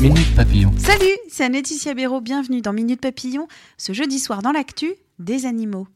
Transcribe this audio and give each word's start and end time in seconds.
Minute 0.00 0.36
Papillon. 0.36 0.72
Salut, 0.76 1.16
c'est 1.30 1.48
Laetitia 1.48 1.94
Béraud, 1.94 2.20
bienvenue 2.20 2.60
dans 2.60 2.74
Minute 2.74 3.00
Papillon, 3.00 3.48
ce 3.78 3.94
jeudi 3.94 4.18
soir 4.18 4.42
dans 4.42 4.52
l'actu 4.52 4.94
des 5.18 5.46
animaux. 5.46 5.88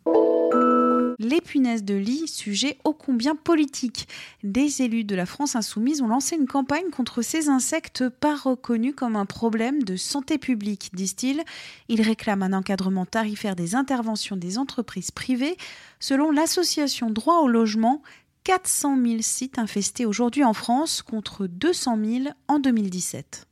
Les 1.18 1.42
punaises 1.42 1.84
de 1.84 1.94
lit, 1.94 2.26
sujet 2.26 2.78
ô 2.84 2.94
combien 2.94 3.36
politique. 3.36 4.08
Des 4.42 4.80
élus 4.80 5.04
de 5.04 5.14
la 5.14 5.26
France 5.26 5.54
insoumise 5.54 6.00
ont 6.00 6.08
lancé 6.08 6.34
une 6.36 6.46
campagne 6.46 6.88
contre 6.90 7.20
ces 7.20 7.50
insectes 7.50 8.08
pas 8.08 8.36
reconnus 8.36 8.94
comme 8.96 9.16
un 9.16 9.26
problème 9.26 9.82
de 9.82 9.96
santé 9.96 10.38
publique, 10.38 10.90
disent-ils. 10.94 11.42
Ils 11.88 12.00
réclament 12.00 12.44
un 12.44 12.54
encadrement 12.54 13.04
tarifaire 13.04 13.54
des 13.54 13.74
interventions 13.74 14.36
des 14.36 14.56
entreprises 14.56 15.10
privées. 15.10 15.58
Selon 15.98 16.30
l'association 16.30 17.10
Droit 17.10 17.40
au 17.40 17.48
logement, 17.48 18.00
400 18.44 18.96
000 19.02 19.16
sites 19.20 19.58
infestés 19.58 20.06
aujourd'hui 20.06 20.44
en 20.44 20.54
France 20.54 21.02
contre 21.02 21.46
200 21.46 21.98
000 22.02 22.24
en 22.48 22.58
2017. 22.58 23.46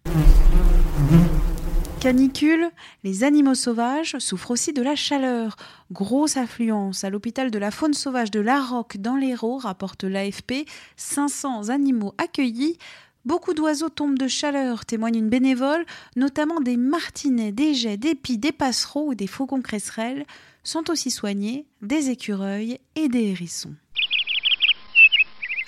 Canicule, 2.01 2.71
les 3.03 3.25
animaux 3.25 3.57
sauvages 3.57 4.17
souffrent 4.19 4.53
aussi 4.53 4.73
de 4.73 4.83
la 4.83 4.95
chaleur. 4.95 5.57
Grosse 5.91 6.37
affluence 6.37 7.03
à 7.03 7.11
l'hôpital 7.11 7.51
de 7.51 7.59
la 7.59 7.71
faune 7.71 7.93
sauvage 7.93 8.31
de 8.31 8.41
La 8.41 8.63
Roque 8.63 8.99
dans 8.99 9.17
l'Hérault, 9.17 9.59
rapporte 9.59 10.05
l'AFP. 10.05 10.67
500 10.97 11.71
animaux 11.71 12.15
accueillis. 12.17 12.79
Beaucoup 13.25 13.53
d'oiseaux 13.53 13.89
tombent 13.89 14.19
de 14.19 14.29
chaleur, 14.29 14.87
témoigne 14.87 15.17
une 15.17 15.29
bénévole, 15.29 15.85
notamment 16.17 16.61
des 16.61 16.77
martinets, 16.77 17.53
des 17.53 17.75
jets, 17.75 17.97
des 17.97 18.15
pies, 18.15 18.39
des 18.39 18.53
passereaux 18.53 19.09
ou 19.09 19.15
des 19.15 19.27
faucons 19.27 19.61
cresserelles. 19.61 20.25
Sont 20.63 20.91
aussi 20.91 21.11
soignés 21.11 21.67
des 21.83 22.11
écureuils 22.11 22.79
et 22.95 23.09
des 23.09 23.31
hérissons. 23.31 23.75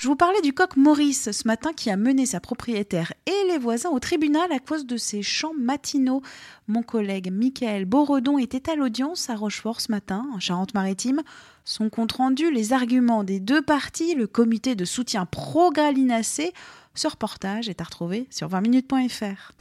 Je 0.00 0.08
vous 0.08 0.16
parlais 0.16 0.40
du 0.40 0.54
coq 0.54 0.78
Maurice 0.78 1.30
ce 1.30 1.46
matin 1.46 1.74
qui 1.74 1.90
a 1.90 1.96
mené 1.98 2.24
sa 2.24 2.40
propriétaire 2.40 3.12
et 3.26 3.48
les 3.52 3.58
voisins 3.58 3.90
au 3.90 3.98
tribunal 3.98 4.50
à 4.50 4.58
cause 4.58 4.86
de 4.86 4.96
ses 4.96 5.20
chants 5.20 5.52
matinaux. 5.52 6.22
Mon 6.68 6.82
collègue 6.82 7.30
Michael 7.30 7.84
Boredon 7.84 8.38
était 8.38 8.70
à 8.70 8.76
l'audience 8.76 9.28
à 9.28 9.34
Rochefort 9.34 9.82
ce 9.82 9.92
matin, 9.92 10.26
en 10.32 10.40
Charente-Maritime. 10.40 11.20
Son 11.66 11.90
compte-rendu, 11.90 12.50
les 12.50 12.72
arguments 12.72 13.24
des 13.24 13.40
deux 13.40 13.60
parties, 13.60 14.14
le 14.14 14.26
comité 14.26 14.74
de 14.74 14.86
soutien 14.86 15.26
pro-galinacé. 15.26 16.54
Ce 16.94 17.06
reportage 17.06 17.68
est 17.68 17.82
à 17.82 17.84
retrouver 17.84 18.26
sur 18.30 18.48
20minutes.fr. 18.48 19.52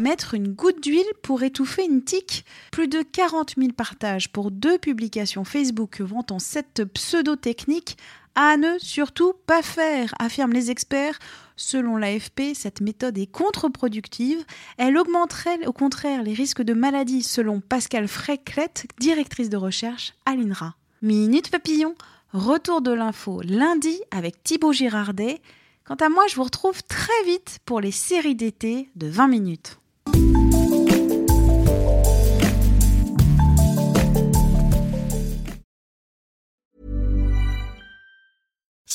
Mettre 0.00 0.32
une 0.32 0.54
goutte 0.54 0.82
d'huile 0.82 1.12
pour 1.22 1.42
étouffer 1.42 1.84
une 1.84 2.02
tique. 2.02 2.46
Plus 2.72 2.88
de 2.88 3.02
40 3.02 3.56
000 3.58 3.72
partages 3.72 4.32
pour 4.32 4.50
deux 4.50 4.78
publications 4.78 5.44
Facebook 5.44 6.00
vantant 6.00 6.38
cette 6.38 6.84
pseudo-technique 6.94 7.98
à 8.34 8.56
ne 8.56 8.78
surtout 8.78 9.34
pas 9.44 9.60
faire, 9.60 10.14
affirment 10.18 10.54
les 10.54 10.70
experts. 10.70 11.18
Selon 11.54 11.98
l'AFP, 11.98 12.54
cette 12.54 12.80
méthode 12.80 13.18
est 13.18 13.30
contre-productive. 13.30 14.42
Elle 14.78 14.96
augmenterait 14.96 15.66
au 15.66 15.74
contraire 15.74 16.22
les 16.22 16.32
risques 16.32 16.62
de 16.62 16.72
maladie, 16.72 17.22
selon 17.22 17.60
Pascal 17.60 18.08
Fréclette, 18.08 18.86
directrice 18.98 19.50
de 19.50 19.58
recherche 19.58 20.14
à 20.24 20.34
l'INRA. 20.34 20.76
Minute 21.02 21.50
papillon, 21.50 21.94
retour 22.32 22.80
de 22.80 22.92
l'info 22.92 23.42
lundi 23.42 24.00
avec 24.10 24.42
Thibaut 24.44 24.72
Girardet. 24.72 25.42
Quant 25.84 25.96
à 25.96 26.08
moi, 26.08 26.24
je 26.26 26.36
vous 26.36 26.44
retrouve 26.44 26.82
très 26.84 27.24
vite 27.26 27.58
pour 27.66 27.82
les 27.82 27.92
séries 27.92 28.34
d'été 28.34 28.88
de 28.96 29.06
20 29.06 29.28
minutes. 29.28 29.79